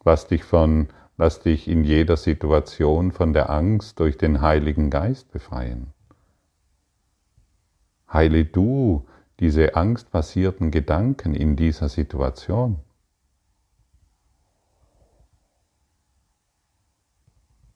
Lass 0.09 0.27
dich, 0.27 0.43
von, 0.43 0.89
lass 1.19 1.41
dich 1.41 1.69
in 1.69 1.85
jeder 1.85 2.17
Situation 2.17 3.13
von 3.13 3.35
der 3.35 3.51
Angst 3.51 4.01
durch 4.01 4.17
den 4.17 4.41
Heiligen 4.41 4.89
Geist 4.89 5.31
befreien. 5.31 5.93
Heile 8.11 8.47
du 8.47 9.07
diese 9.39 9.77
angstbasierten 9.77 10.71
Gedanken 10.71 11.35
in 11.35 11.57
dieser 11.57 11.91
Situation. 11.91 12.79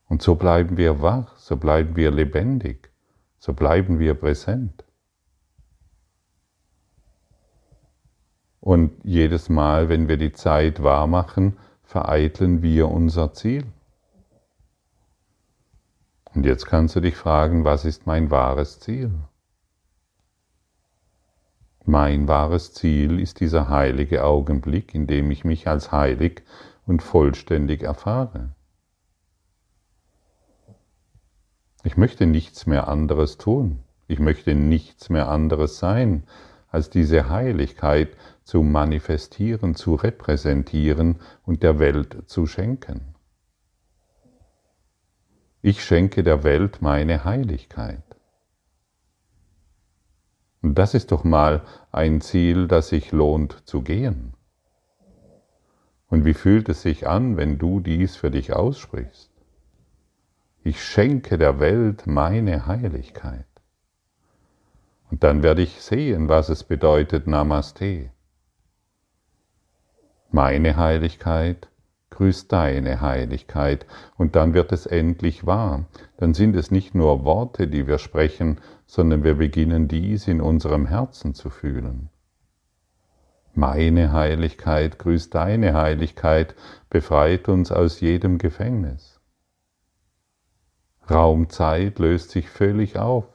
Und 0.09 0.23
so 0.23 0.35
bleiben 0.35 0.79
wir 0.79 1.03
wach, 1.03 1.37
so 1.37 1.59
bleiben 1.59 1.97
wir 1.97 2.11
lebendig, 2.11 2.91
so 3.41 3.53
bleiben 3.53 3.99
wir 3.99 4.15
präsent. 4.15 4.87
Und 8.61 8.93
jedes 9.05 9.51
Mal, 9.51 9.91
wenn 9.91 10.09
wir 10.09 10.17
die 10.17 10.33
Zeit 10.33 10.83
wahr 10.83 11.07
machen, 11.07 11.59
vereiteln 11.93 12.63
wir 12.63 12.89
unser 12.89 13.35
Ziel. 13.35 13.67
Und 16.35 16.47
jetzt 16.47 16.65
kannst 16.65 16.97
du 16.97 17.01
dich 17.01 17.17
fragen, 17.17 17.67
was 17.67 17.85
ist 17.85 18.07
mein 18.07 18.31
wahres 18.31 18.81
Ziel? 18.81 19.13
Mein 21.85 22.29
wahres 22.29 22.73
Ziel 22.73 23.21
ist 23.21 23.41
dieser 23.41 23.69
heilige 23.69 24.25
Augenblick, 24.25 24.95
in 24.95 25.07
dem 25.07 25.31
ich 25.31 25.45
mich 25.45 25.69
als 25.69 25.93
heilig 25.93 26.43
und 26.87 27.03
vollständig 27.03 27.83
erfahre. 27.83 28.55
Ich 31.85 31.99
möchte 31.99 32.25
nichts 32.25 32.65
mehr 32.67 32.89
anderes 32.89 33.37
tun. 33.37 33.81
Ich 34.09 34.19
möchte 34.19 34.55
nichts 34.55 35.11
mehr 35.11 35.29
anderes 35.29 35.79
sein, 35.79 36.25
als 36.73 36.89
diese 36.91 37.29
Heiligkeit 37.29 38.17
zu 38.43 38.63
manifestieren, 38.63 39.75
zu 39.75 39.95
repräsentieren 39.95 41.21
und 41.45 41.63
der 41.63 41.79
Welt 41.79 42.25
zu 42.27 42.47
schenken. 42.47 43.15
Ich 45.61 45.85
schenke 45.85 46.23
der 46.23 46.43
Welt 46.43 46.83
meine 46.83 47.25
Heiligkeit. 47.25 48.03
Und 50.63 50.77
das 50.77 50.95
ist 50.95 51.13
doch 51.13 51.25
mal 51.25 51.63
ein 51.93 52.21
Ziel, 52.21 52.69
das 52.69 52.89
sich 52.89 53.13
lohnt 53.13 53.69
zu 53.69 53.83
gehen. 53.83 54.33
Und 56.09 56.25
wie 56.25 56.35
fühlt 56.35 56.69
es 56.69 56.83
sich 56.83 57.07
an, 57.07 57.37
wenn 57.37 57.59
du 57.59 57.81
dies 57.81 58.17
für 58.17 58.31
dich 58.31 58.53
aussprichst? 58.53 59.31
Ich 60.65 60.83
schenke 60.83 61.37
der 61.37 61.61
Welt 61.61 62.07
meine 62.07 62.67
Heiligkeit. 62.67 63.52
Und 65.13 65.23
dann 65.23 65.43
werde 65.43 65.61
ich 65.61 65.83
sehen, 65.83 66.31
was 66.31 66.49
es 66.49 66.65
bedeutet 66.65 67.27
Namaste. 67.27 68.11
Meine 70.31 70.79
Heiligkeit 70.79 71.69
grüßt 72.09 72.51
deine 72.51 73.03
Heiligkeit. 73.03 73.85
Und 74.17 74.37
dann 74.37 74.55
wird 74.55 74.73
es 74.73 74.87
endlich 74.87 75.45
wahr. 75.45 75.85
Dann 76.17 76.33
sind 76.33 76.57
es 76.57 76.71
nicht 76.71 76.95
nur 76.95 77.27
Worte, 77.27 77.69
die 77.69 77.87
wir 77.87 77.99
sprechen, 77.99 78.59
sondern 78.87 79.23
wir 79.23 79.35
beginnen 79.35 79.87
dies 79.87 80.29
in 80.29 80.41
unserem 80.41 80.87
Herzen 80.87 81.35
zu 81.35 81.51
fühlen. 81.51 82.09
Meine 83.53 84.13
Heiligkeit 84.13 84.99
grüßt 84.99 85.35
deine 85.35 85.75
Heiligkeit, 85.75 86.55
befreit 86.89 87.51
uns 87.51 87.71
aus 87.71 88.01
jedem 88.01 88.39
Gefängnis. 88.39 89.21
Raumzeit 91.11 91.99
löst 91.99 92.31
sich 92.31 92.49
völlig 92.49 92.97
auf. 92.97 93.32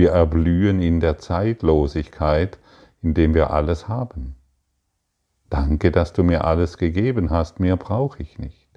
Wir 0.00 0.12
erblühen 0.12 0.80
in 0.80 1.00
der 1.00 1.18
Zeitlosigkeit, 1.18 2.58
indem 3.02 3.34
wir 3.34 3.50
alles 3.50 3.86
haben. 3.86 4.34
Danke, 5.50 5.92
dass 5.92 6.14
du 6.14 6.24
mir 6.24 6.44
alles 6.46 6.78
gegeben 6.78 7.28
hast, 7.28 7.60
mehr 7.60 7.76
brauche 7.76 8.22
ich 8.22 8.38
nicht. 8.38 8.70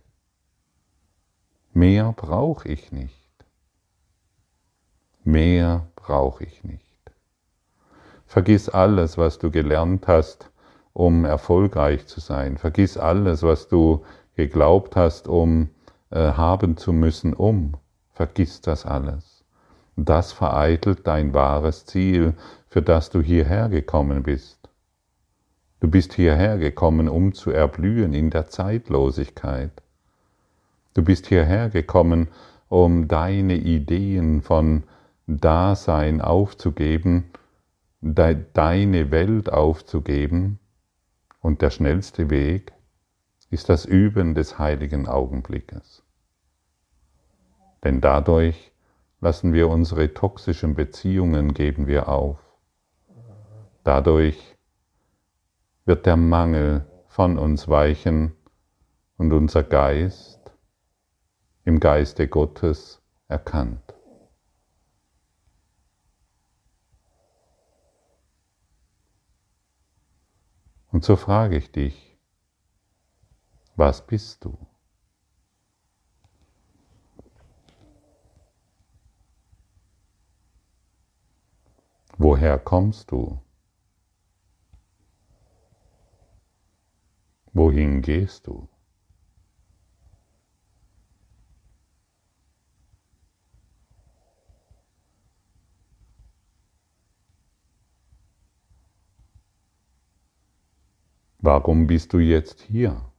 Mehr 1.72 2.12
brauche 2.12 2.68
ich 2.68 2.92
nicht. 2.92 3.46
Mehr 5.24 5.88
brauche 5.96 6.44
ich 6.44 6.66
nicht. 6.66 7.00
Vergiss 8.26 8.68
alles, 8.68 9.18
was 9.18 9.40
du 9.40 9.50
gelernt 9.50 10.10
hast, 10.10 10.52
um 10.92 11.24
erfolgreich 11.24 12.06
zu 12.06 12.20
sein. 12.20 12.58
Vergiss 12.58 12.98
alles, 12.98 13.44
was 13.44 13.70
du 13.70 14.04
geglaubt 14.36 14.98
hast, 14.98 15.30
um 15.30 15.70
äh, 16.10 16.34
haben 16.34 16.76
zu 16.76 16.92
müssen, 16.92 17.34
um. 17.34 17.78
Vergiss 18.12 18.60
das 18.60 18.86
alles. 18.86 19.33
Das 19.96 20.32
vereitelt 20.32 21.06
dein 21.06 21.34
wahres 21.34 21.86
Ziel, 21.86 22.34
für 22.68 22.82
das 22.82 23.10
du 23.10 23.22
hierher 23.22 23.70
gekommen 23.70 24.24
bist. 24.24 24.70
Du 25.80 25.88
bist 25.90 26.14
hierher 26.14 26.58
gekommen, 26.58 27.08
um 27.10 27.34
zu 27.34 27.52
erblühen 27.52 28.14
in 28.14 28.30
der 28.30 28.48
Zeitlosigkeit. 28.48 29.84
Du 30.94 31.04
bist 31.04 31.28
hierher 31.28 31.70
gekommen, 31.70 32.30
um 32.70 33.08
deine 33.08 33.56
Ideen 33.56 34.42
von 34.42 34.84
Dasein 35.28 36.22
aufzugeben, 36.22 37.26
deine 38.02 39.12
Welt 39.12 39.52
aufzugeben. 39.52 40.60
Und 41.42 41.62
der 41.62 41.70
schnellste 41.70 42.30
Weg 42.30 42.74
ist 43.52 43.70
das 43.70 43.86
Üben 43.86 44.34
des 44.34 44.58
heiligen 44.58 45.08
Augenblickes. 45.08 46.04
Denn 47.84 48.02
dadurch 48.02 48.73
lassen 49.24 49.54
wir 49.54 49.70
unsere 49.70 50.14
toxischen 50.14 50.76
Beziehungen, 50.76 51.54
geben 51.54 51.88
wir 51.88 52.10
auf. 52.10 52.40
Dadurch 53.86 54.58
wird 55.86 56.06
der 56.06 56.18
Mangel 56.18 56.86
von 57.08 57.38
uns 57.38 57.70
weichen 57.70 58.36
und 59.16 59.32
unser 59.32 59.64
Geist 59.64 60.52
im 61.64 61.80
Geiste 61.80 62.28
Gottes 62.28 63.02
erkannt. 63.30 63.96
Und 70.92 71.06
so 71.06 71.16
frage 71.16 71.56
ich 71.56 71.72
dich, 71.72 72.20
was 73.78 74.06
bist 74.06 74.44
du? 74.44 74.58
Woher 82.18 82.60
kommst 82.60 83.12
du? 83.12 83.40
Wohin 87.54 88.02
gehst 88.02 88.48
du? 88.48 88.68
Warum 101.40 101.88
bist 101.88 102.14
du 102.14 102.20
jetzt 102.20 102.62
hier? 102.62 103.13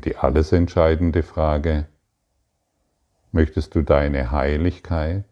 Die 0.00 0.16
alles 0.16 0.52
entscheidende 0.52 1.22
Frage, 1.22 1.86
möchtest 3.32 3.74
du 3.74 3.82
deine 3.82 4.30
Heiligkeit, 4.30 5.24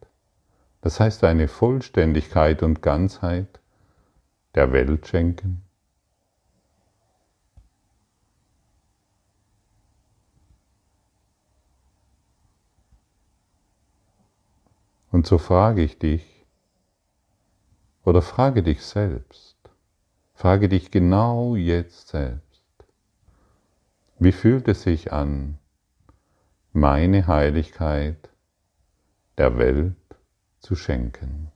das 0.81 1.01
heißt 1.01 1.23
deine 1.23 1.49
Vollständigkeit 1.49 2.63
und 2.63 2.83
Ganzheit 2.83 3.61
der 4.55 4.73
Welt 4.73 5.07
schenken? 5.07 5.63
Und 15.11 15.27
so 15.27 15.39
frage 15.39 15.83
ich 15.83 15.99
dich, 15.99 16.37
Oder 18.07 18.23
frage 18.23 18.63
dich 18.63 18.83
selbst, 18.85 19.57
frage 20.35 20.69
dich 20.69 20.93
genau 20.93 21.57
jetzt 21.57 22.07
selbst, 22.09 22.46
wie 24.19 24.33
fühlt 24.33 24.67
es 24.69 24.83
sich 24.83 25.13
an, 25.13 25.59
meine 26.73 27.27
Heiligkeit 27.27 28.31
der 29.37 29.59
Welt 29.59 29.97
zu 30.61 30.75
schenken? 30.75 31.53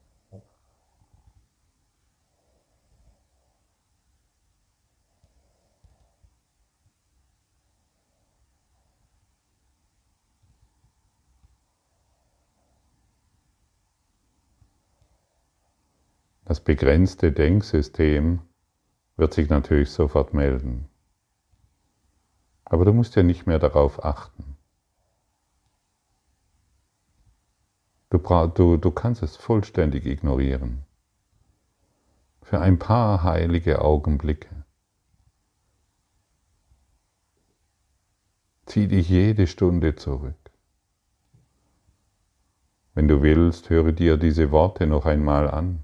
Das 16.45 16.59
begrenzte 16.59 17.31
Denksystem 17.31 18.41
wird 19.15 19.33
sich 19.33 19.49
natürlich 19.49 19.89
sofort 19.89 20.33
melden. 20.33 20.90
Aber 22.71 22.85
du 22.85 22.93
musst 22.93 23.17
ja 23.17 23.23
nicht 23.23 23.47
mehr 23.47 23.59
darauf 23.59 24.05
achten. 24.05 24.55
Du, 28.09 28.17
du, 28.17 28.77
du 28.77 28.91
kannst 28.91 29.21
es 29.23 29.35
vollständig 29.35 30.05
ignorieren. 30.05 30.85
Für 32.41 32.61
ein 32.61 32.79
paar 32.79 33.23
heilige 33.23 33.81
Augenblicke. 33.81 34.63
Zieh 38.65 38.87
dich 38.87 39.09
jede 39.09 39.47
Stunde 39.47 39.97
zurück. 39.97 40.39
Wenn 42.93 43.09
du 43.09 43.21
willst, 43.21 43.69
höre 43.69 43.91
dir 43.91 44.15
diese 44.15 44.49
Worte 44.51 44.87
noch 44.87 45.05
einmal 45.05 45.51
an. 45.51 45.83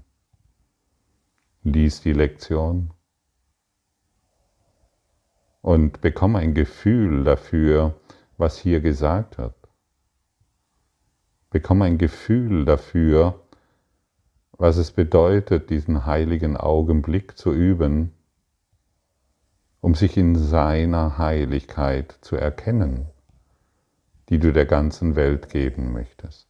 Lies 1.64 2.00
die 2.00 2.14
Lektion 2.14 2.94
und 5.62 6.00
bekomm 6.00 6.36
ein 6.36 6.54
Gefühl 6.54 7.24
dafür, 7.24 7.94
was 8.36 8.58
hier 8.58 8.80
gesagt 8.80 9.38
wird. 9.38 9.54
Bekomm 11.50 11.82
ein 11.82 11.98
Gefühl 11.98 12.64
dafür, 12.64 13.40
was 14.52 14.76
es 14.76 14.90
bedeutet, 14.90 15.70
diesen 15.70 16.04
heiligen 16.04 16.56
Augenblick 16.56 17.38
zu 17.38 17.52
üben, 17.52 18.12
um 19.80 19.94
sich 19.94 20.16
in 20.16 20.36
seiner 20.36 21.18
Heiligkeit 21.18 22.18
zu 22.20 22.36
erkennen, 22.36 23.06
die 24.28 24.38
du 24.38 24.52
der 24.52 24.66
ganzen 24.66 25.16
Welt 25.16 25.48
geben 25.48 25.92
möchtest. 25.92 26.46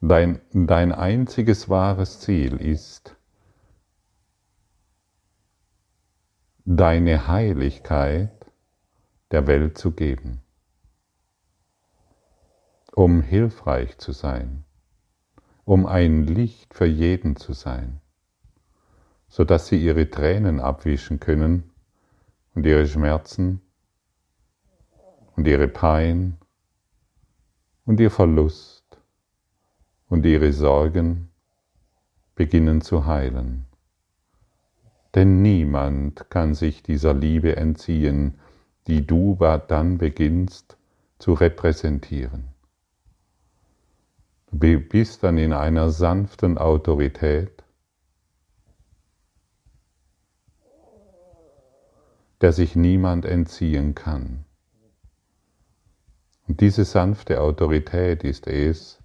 Dein, 0.00 0.40
dein 0.52 0.92
einziges 0.92 1.68
wahres 1.68 2.20
Ziel 2.20 2.56
ist, 2.56 3.16
deine 6.66 7.28
Heiligkeit 7.28 8.30
der 9.30 9.46
Welt 9.46 9.76
zu 9.76 9.90
geben, 9.90 10.40
um 12.92 13.20
hilfreich 13.20 13.98
zu 13.98 14.12
sein, 14.12 14.64
um 15.66 15.84
ein 15.84 16.22
Licht 16.26 16.72
für 16.72 16.86
jeden 16.86 17.36
zu 17.36 17.52
sein, 17.52 18.00
sodass 19.28 19.66
sie 19.66 19.76
ihre 19.76 20.08
Tränen 20.08 20.58
abwischen 20.58 21.20
können 21.20 21.70
und 22.54 22.64
ihre 22.64 22.86
Schmerzen 22.86 23.60
und 25.36 25.46
ihre 25.46 25.68
Pein 25.68 26.38
und 27.84 28.00
ihr 28.00 28.10
Verlust 28.10 28.84
und 30.08 30.24
ihre 30.24 30.54
Sorgen 30.54 31.28
beginnen 32.34 32.80
zu 32.80 33.04
heilen. 33.04 33.66
Denn 35.14 35.42
niemand 35.42 36.28
kann 36.28 36.54
sich 36.54 36.82
dieser 36.82 37.14
Liebe 37.14 37.56
entziehen, 37.56 38.38
die 38.88 39.06
du 39.06 39.36
dann 39.36 39.98
beginnst 39.98 40.76
zu 41.18 41.34
repräsentieren. 41.34 42.48
Du 44.50 44.78
bist 44.80 45.22
dann 45.22 45.38
in 45.38 45.52
einer 45.52 45.90
sanften 45.90 46.58
Autorität, 46.58 47.64
der 52.40 52.52
sich 52.52 52.76
niemand 52.76 53.24
entziehen 53.24 53.94
kann. 53.94 54.44
Und 56.46 56.60
diese 56.60 56.84
sanfte 56.84 57.40
Autorität 57.40 58.22
ist 58.22 58.46
es, 58.46 58.98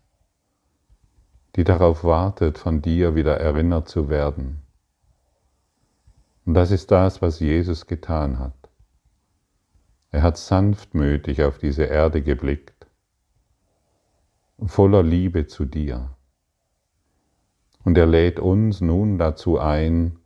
die 1.55 1.63
darauf 1.63 2.03
wartet, 2.03 2.57
von 2.57 2.81
dir 2.81 3.15
wieder 3.15 3.37
erinnert 3.37 3.87
zu 3.87 4.09
werden. 4.09 4.61
Und 6.49 6.55
das 6.55 6.71
ist 6.71 6.89
das, 6.89 7.21
was 7.21 7.39
Jesus 7.39 7.85
getan 7.85 8.39
hat. 8.39 8.55
Er 10.09 10.23
hat 10.23 10.35
sanftmütig 10.35 11.43
auf 11.43 11.59
diese 11.59 11.83
Erde 11.83 12.23
geblickt, 12.23 12.87
voller 14.65 15.03
Liebe 15.03 15.45
zu 15.45 15.65
dir. 15.65 16.17
Und 17.85 17.99
er 17.99 18.07
lädt 18.07 18.39
uns 18.39 18.81
nun 18.81 19.19
dazu 19.19 19.59
ein, 19.59 20.17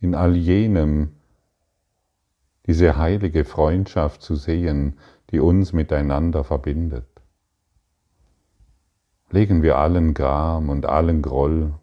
in 0.00 0.16
all 0.16 0.34
jenem 0.34 1.14
diese 2.66 2.96
heilige 2.96 3.44
Freundschaft 3.44 4.22
zu 4.22 4.34
sehen, 4.34 4.98
die 5.30 5.38
uns 5.38 5.72
miteinander 5.72 6.42
verbindet 6.42 7.06
legen 9.30 9.62
wir 9.62 9.78
allen 9.78 10.14
Gram 10.14 10.68
und 10.68 10.86
allen 10.86 11.20
Groll, 11.20 11.74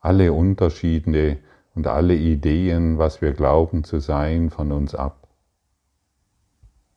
alle 0.00 0.32
Unterschiede 0.32 1.38
und 1.74 1.86
alle 1.86 2.14
Ideen, 2.14 2.98
was 2.98 3.22
wir 3.22 3.32
glauben 3.32 3.84
zu 3.84 3.98
sein, 3.98 4.50
von 4.50 4.72
uns 4.72 4.94
ab. 4.94 5.28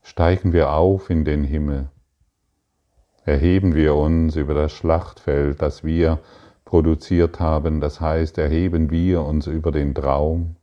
Steigen 0.02 0.54
wir 0.54 0.72
auf 0.72 1.10
in 1.10 1.26
den 1.26 1.44
Himmel, 1.44 1.90
erheben 3.24 3.74
wir 3.74 3.96
uns 3.96 4.36
über 4.36 4.54
das 4.54 4.72
Schlachtfeld, 4.72 5.62
das 5.62 5.84
wir 5.84 6.20
produziert 6.64 7.40
haben, 7.40 7.80
das 7.80 8.02
heißt, 8.02 8.38
erheben 8.38 8.90
wir 8.90 9.22
uns 9.24 9.48
über 9.48 9.72
den 9.72 9.96
Traum, 9.96 10.58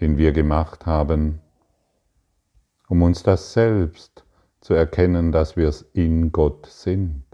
den 0.00 0.16
wir 0.16 0.32
gemacht 0.32 0.86
haben, 0.86 1.40
um 2.88 3.02
uns 3.02 3.22
das 3.22 3.52
selbst 3.52 4.24
zu 4.60 4.74
erkennen, 4.74 5.32
dass 5.32 5.56
wir 5.56 5.68
es 5.68 5.82
in 5.92 6.32
Gott 6.32 6.66
sind. 6.66 7.24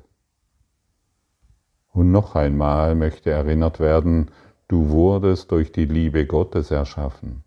Und 1.93 2.11
noch 2.11 2.35
einmal 2.35 2.95
möchte 2.95 3.31
erinnert 3.31 3.81
werden, 3.81 4.31
du 4.71 4.89
wurdest 4.91 5.51
durch 5.51 5.73
die 5.73 5.85
Liebe 5.85 6.27
Gottes 6.27 6.71
erschaffen. 6.71 7.43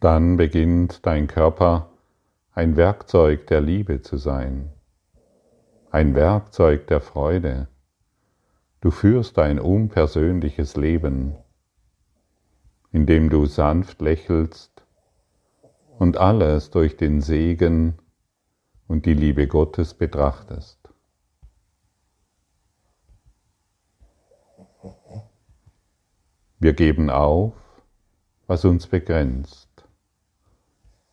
Dann 0.00 0.36
beginnt 0.36 1.06
dein 1.06 1.28
Körper 1.28 1.90
ein 2.52 2.76
Werkzeug 2.76 3.46
der 3.46 3.60
Liebe 3.60 4.02
zu 4.02 4.16
sein, 4.16 4.72
ein 5.92 6.16
Werkzeug 6.16 6.88
der 6.88 7.00
Freude. 7.00 7.68
Du 8.80 8.90
führst 8.90 9.38
ein 9.38 9.60
unpersönliches 9.60 10.76
Leben, 10.76 11.36
in 12.90 13.06
dem 13.06 13.30
du 13.30 13.46
sanft 13.46 14.00
lächelst 14.00 14.84
und 16.00 16.16
alles 16.16 16.70
durch 16.70 16.96
den 16.96 17.20
Segen 17.20 18.00
und 18.92 19.06
die 19.06 19.14
Liebe 19.14 19.46
Gottes 19.46 19.94
betrachtest. 19.94 20.78
Wir 26.58 26.74
geben 26.74 27.08
auf, 27.08 27.54
was 28.46 28.66
uns 28.66 28.86
begrenzt, 28.86 29.88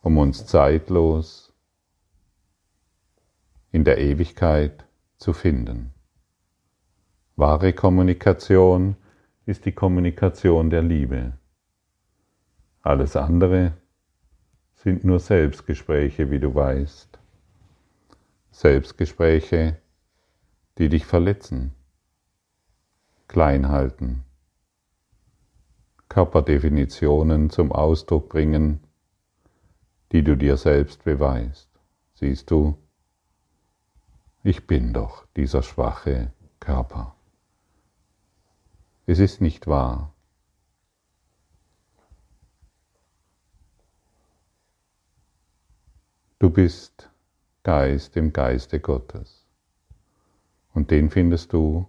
um 0.02 0.18
uns 0.18 0.46
zeitlos 0.46 1.54
in 3.72 3.86
der 3.86 4.00
Ewigkeit 4.00 4.86
zu 5.16 5.32
finden. 5.32 5.94
Wahre 7.38 7.72
Kommunikation 7.72 8.98
ist 9.46 9.64
die 9.64 9.72
Kommunikation 9.72 10.70
der 10.70 10.82
Liebe. 10.82 11.32
Alles 12.82 13.16
andere 13.16 13.72
sind 14.74 15.06
nur 15.06 15.20
Selbstgespräche, 15.22 16.30
wie 16.30 16.40
du 16.40 16.54
weißt. 16.54 17.09
Selbstgespräche, 18.60 19.82
die 20.78 20.90
dich 20.90 21.06
verletzen, 21.06 21.74
klein 23.30 23.70
halten, 23.70 24.26
Körperdefinitionen 26.10 27.52
zum 27.52 27.72
Ausdruck 27.72 28.28
bringen, 28.28 28.84
die 30.12 30.26
du 30.26 30.36
dir 30.36 30.58
selbst 30.58 31.06
beweist. 31.06 31.70
Siehst 32.16 32.52
du, 32.52 32.78
ich 34.44 34.68
bin 34.68 34.92
doch 34.92 35.26
dieser 35.38 35.64
schwache 35.64 36.34
Körper. 36.60 37.16
Es 39.06 39.20
ist 39.20 39.40
nicht 39.40 39.68
wahr. 39.68 40.14
Du 46.40 46.50
bist 46.50 47.09
Geist 47.70 48.18
im 48.18 48.34
Geiste 48.34 48.80
Gottes. 48.80 49.46
Und 50.74 50.90
den 50.90 51.12
findest 51.12 51.54
du 51.54 51.86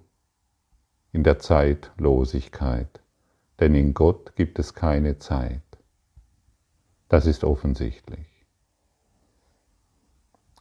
in 1.10 1.24
der 1.24 1.38
Zeitlosigkeit, 1.38 3.00
denn 3.60 3.74
in 3.74 3.94
Gott 3.94 4.36
gibt 4.36 4.58
es 4.58 4.74
keine 4.74 5.20
Zeit. 5.20 5.62
Das 7.08 7.24
ist 7.24 7.44
offensichtlich. 7.44 8.26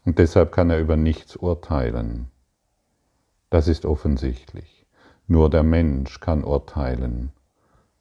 Und 0.05 0.19
deshalb 0.19 0.53
kann 0.53 0.69
er 0.69 0.79
über 0.79 0.95
nichts 0.95 1.35
urteilen. 1.35 2.31
Das 3.49 3.67
ist 3.67 3.85
offensichtlich. 3.85 4.85
Nur 5.27 5.49
der 5.49 5.63
Mensch 5.63 6.21
kann 6.21 6.45
urteilen. 6.45 7.33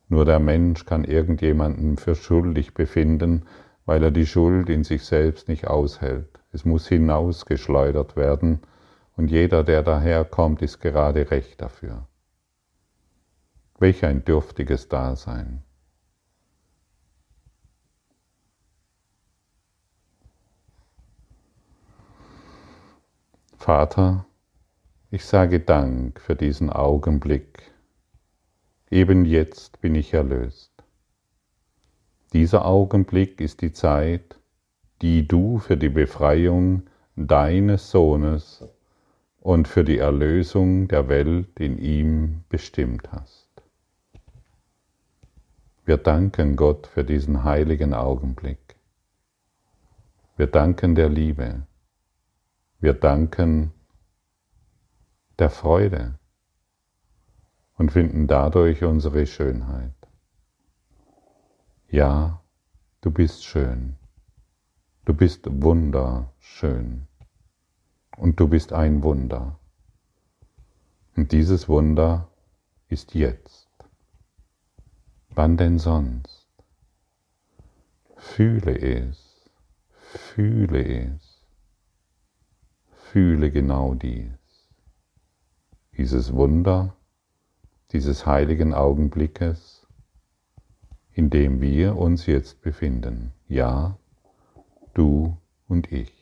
Nur 0.07 0.25
der 0.25 0.39
Mensch 0.39 0.87
kann 0.87 1.03
irgendjemanden 1.03 1.97
für 1.97 2.15
schuldig 2.15 2.75
befinden, 2.75 3.49
weil 3.89 4.03
er 4.03 4.11
die 4.11 4.27
Schuld 4.27 4.69
in 4.69 4.85
sich 4.85 5.03
selbst 5.05 5.49
nicht 5.49 5.67
aushält. 5.67 6.29
Es 6.53 6.67
muss 6.67 6.87
hinausgeschleudert 6.87 8.17
werden 8.17 8.61
und 9.17 9.31
jeder, 9.31 9.65
der 9.65 9.83
daherkommt, 9.83 10.61
ist 10.61 10.81
gerade 10.81 11.31
recht 11.31 11.63
dafür. 11.63 12.07
Welch 13.79 14.05
ein 14.05 14.27
dürftiges 14.27 14.91
Dasein. 14.91 15.63
Vater, 23.57 24.27
ich 25.11 25.25
sage 25.25 25.61
Dank 25.61 26.21
für 26.21 26.37
diesen 26.37 26.69
Augenblick. 26.69 27.73
Eben 28.91 29.25
jetzt 29.25 29.81
bin 29.81 29.95
ich 29.95 30.13
erlöst. 30.13 30.78
Dieser 32.33 32.67
Augenblick 32.67 33.41
ist 33.41 33.63
die 33.63 33.73
Zeit, 33.73 34.39
die 35.01 35.27
du 35.27 35.59
für 35.59 35.77
die 35.77 35.89
Befreiung 35.89 36.83
deines 37.17 37.91
Sohnes 37.91 38.65
und 39.41 39.67
für 39.67 39.85
die 39.85 39.99
Erlösung 39.99 40.89
der 40.89 41.09
Welt 41.09 41.59
in 41.59 41.79
ihm 41.79 42.45
bestimmt 42.49 43.11
hast. 43.13 43.49
Wir 45.85 45.97
danken 45.97 46.57
Gott 46.57 46.87
für 46.87 47.03
diesen 47.03 47.45
heiligen 47.45 47.95
Augenblick. 47.95 48.77
Wir 50.37 50.47
danken 50.47 50.95
der 50.95 51.09
Liebe. 51.09 51.63
Wir 52.79 52.93
danken 52.93 53.73
der 55.39 55.49
Freude 55.49 56.19
und 57.79 57.91
finden 57.91 58.27
dadurch 58.27 58.85
unsere 58.85 59.27
Schönheit. 59.27 59.98
Ja, 61.89 62.43
du 63.01 63.11
bist 63.11 63.45
schön. 63.45 63.97
Du 65.05 65.15
bist 65.15 65.47
wunderschön. 65.51 67.07
Und 68.17 68.39
du 68.41 68.49
bist 68.49 68.73
ein 68.73 69.03
Wunder. 69.03 69.59
Und 71.17 71.33
dieses 71.33 71.69
Wunder 71.69 72.29
ist 72.89 73.15
jetzt. 73.15 73.69
Wann 75.31 75.57
denn 75.57 75.79
sonst? 75.79 76.49
Fühle 78.17 78.77
es, 78.79 79.51
fühle 80.01 81.15
es 81.15 81.39
fühle 83.11 83.51
genau 83.51 83.95
dies. 83.95 84.31
Dieses 85.97 86.33
Wunder, 86.35 86.95
dieses 87.93 88.27
heiligen 88.27 88.75
Augenblickes, 88.75 89.78
in 91.19 91.31
dem 91.31 91.61
wir 91.61 91.97
uns 91.97 92.27
jetzt 92.27 92.63
befinden. 92.63 93.33
Ja, 93.49 93.99
du 94.95 95.37
und 95.67 95.91
ich. 95.91 96.18